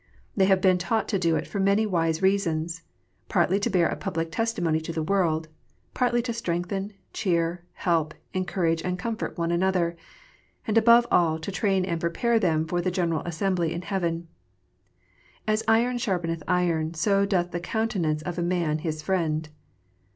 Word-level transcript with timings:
They 0.35 0.45
have 0.45 0.61
been 0.61 0.79
taught 0.79 1.07
to 1.09 1.19
do 1.19 1.35
it 1.35 1.45
for 1.45 1.59
many 1.59 1.85
wise 1.85 2.23
reasons, 2.23 2.81
partly 3.29 3.59
to 3.59 3.69
bear 3.69 3.85
a 3.87 3.95
public 3.95 4.31
testimony 4.31 4.81
to 4.81 4.91
the 4.91 5.03
world, 5.03 5.47
partly 5.93 6.23
to 6.23 6.33
strengthen, 6.33 6.93
cheer, 7.13 7.63
help, 7.73 8.15
encourage, 8.33 8.81
and 8.81 8.97
comfort 8.97 9.37
one 9.37 9.51
another, 9.51 9.95
and 10.65 10.75
above 10.75 11.05
all, 11.11 11.37
to 11.37 11.51
train 11.51 11.85
and 11.85 12.01
prepare 12.01 12.39
them 12.39 12.65
for 12.65 12.81
the 12.81 12.89
general 12.89 13.21
assembly 13.27 13.73
in 13.75 13.83
heaven." 13.83 14.27
As 15.47 15.61
iron 15.67 15.97
sharpeneth 15.97 16.41
iron, 16.47 16.95
so 16.95 17.23
doth 17.27 17.51
the 17.51 17.59
countenance 17.59 18.23
of 18.23 18.39
a 18.39 18.41
man 18.41 18.79
his 18.79 19.03
friend." 19.03 19.49